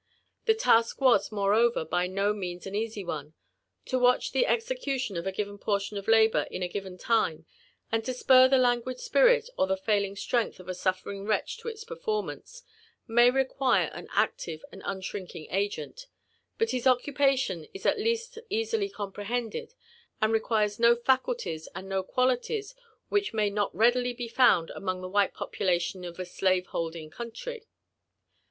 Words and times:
The 0.45 0.55
task 0.55 0.99
was 0.99 1.31
moreover 1.31 1.85
by 1.85 2.07
no 2.07 2.33
means 2.33 2.65
an 2.65 2.73
easy 2.73 3.05
one* 3.05 3.35
To 3.85 3.99
watch 3.99 4.31
the 4.31 4.47
execution 4.47 5.15
of 5.15 5.27
a 5.27 5.31
given 5.31 5.59
portion 5.59 5.95
of 5.95 6.07
labour 6.07 6.47
in 6.49 6.63
a 6.63 6.67
given 6.67 6.97
time, 6.97 7.45
and 7.91 8.03
to 8.05 8.13
spur 8.15 8.47
the 8.47 8.57
languid 8.57 8.99
spirit 8.99 9.47
or 9.59 9.67
the 9.67 9.77
failing 9.77 10.15
strength 10.15 10.59
of 10.59 10.67
a 10.67 10.73
suffering 10.73 11.25
wretch 11.25 11.59
to 11.59 11.67
its 11.67 11.83
performance, 11.83 12.63
may 13.07 13.29
require 13.29 13.91
an 13.93 14.07
active 14.09 14.65
and 14.71 14.81
unshrinking 14.85 15.45
agent; 15.51 16.07
but 16.57 16.71
his 16.71 16.87
occupation 16.87 17.67
is 17.71 17.85
at 17.85 17.99
least 17.99 18.39
easily 18.49 18.89
comprehended, 18.89 19.75
and 20.19 20.33
requires 20.33 20.79
no 20.79 20.95
faculties 20.95 21.67
and 21.75 21.87
no 21.87 22.01
qualities 22.01 22.73
which 23.09 23.35
may 23.35 23.51
not 23.51 23.69
readily 23.75 24.13
be 24.13 24.27
found 24.27 24.71
among 24.71 25.01
the 25.01 25.07
white 25.07 25.35
population 25.35 26.03
of 26.03 26.17
a 26.17 26.23
slttve^holding 26.23 27.11
country. 27.11 27.67